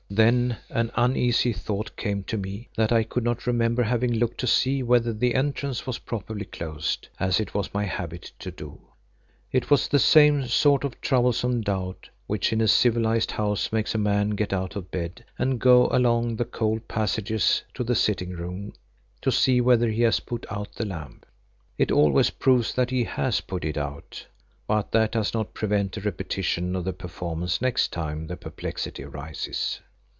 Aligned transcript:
Then 0.13 0.57
an 0.69 0.91
uneasy 0.95 1.53
thought 1.53 1.95
came 1.95 2.25
to 2.25 2.35
me 2.37 2.67
that 2.75 2.91
I 2.91 3.03
could 3.03 3.23
not 3.23 3.47
remember 3.47 3.81
having 3.83 4.11
looked 4.11 4.39
to 4.41 4.45
see 4.47 4.83
whether 4.83 5.13
the 5.13 5.33
entrance 5.35 5.87
was 5.87 5.99
properly 5.99 6.43
closed, 6.43 7.07
as 7.17 7.39
it 7.39 7.53
was 7.53 7.73
my 7.73 7.85
habit 7.85 8.33
to 8.39 8.51
do. 8.51 8.81
It 9.53 9.69
was 9.71 9.87
the 9.87 9.99
same 9.99 10.47
sort 10.47 10.83
of 10.83 10.99
troublesome 10.99 11.61
doubt 11.61 12.09
which 12.27 12.51
in 12.51 12.59
a 12.59 12.67
civilised 12.67 13.31
house 13.31 13.71
makes 13.71 13.95
a 13.95 13.97
man 13.97 14.31
get 14.31 14.51
out 14.51 14.75
of 14.75 14.91
bed 14.91 15.23
and 15.39 15.61
go 15.61 15.87
along 15.91 16.35
the 16.35 16.43
cold 16.45 16.89
passages 16.89 17.63
to 17.73 17.81
the 17.81 17.95
sitting 17.95 18.31
room 18.31 18.73
to 19.21 19.31
see 19.31 19.61
whether 19.61 19.89
he 19.89 20.01
has 20.01 20.19
put 20.19 20.45
out 20.51 20.73
the 20.75 20.85
lamp. 20.85 21.25
It 21.77 21.89
always 21.89 22.31
proves 22.31 22.73
that 22.73 22.89
he 22.89 23.05
has 23.05 23.39
put 23.39 23.63
it 23.63 23.77
out, 23.77 24.27
but 24.67 24.91
that 24.91 25.13
does 25.13 25.33
not 25.33 25.53
prevent 25.53 25.95
a 25.95 26.01
repetition 26.01 26.75
of 26.75 26.83
the 26.83 26.91
performance 26.91 27.61
next 27.61 27.93
time 27.93 28.27
the 28.27 28.35
perplexity 28.35 29.03
arises. 29.05 29.79